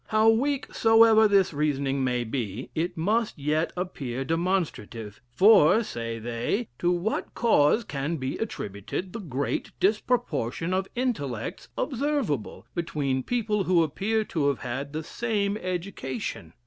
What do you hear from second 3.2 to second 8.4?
yet appear demonstrative; for, say they, to what cause can be